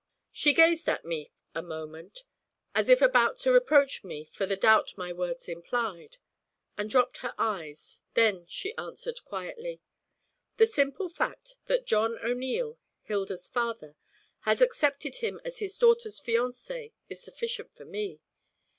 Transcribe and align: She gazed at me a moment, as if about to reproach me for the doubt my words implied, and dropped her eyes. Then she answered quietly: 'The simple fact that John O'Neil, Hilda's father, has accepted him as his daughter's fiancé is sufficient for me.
She 0.31 0.53
gazed 0.55 0.89
at 0.89 1.05
me 1.05 1.31
a 1.53 1.61
moment, 1.61 2.23
as 2.73 2.89
if 2.89 3.03
about 3.03 3.37
to 3.41 3.51
reproach 3.51 4.03
me 4.03 4.25
for 4.25 4.47
the 4.47 4.55
doubt 4.55 4.97
my 4.97 5.13
words 5.13 5.47
implied, 5.47 6.17
and 6.75 6.89
dropped 6.89 7.17
her 7.17 7.35
eyes. 7.37 8.01
Then 8.15 8.47
she 8.47 8.75
answered 8.77 9.23
quietly: 9.23 9.79
'The 10.57 10.65
simple 10.65 11.07
fact 11.07 11.53
that 11.65 11.85
John 11.85 12.17
O'Neil, 12.23 12.79
Hilda's 13.03 13.47
father, 13.47 13.95
has 14.39 14.59
accepted 14.59 15.17
him 15.17 15.39
as 15.45 15.59
his 15.59 15.77
daughter's 15.77 16.19
fiancé 16.19 16.93
is 17.07 17.21
sufficient 17.21 17.75
for 17.75 17.85
me. 17.85 18.21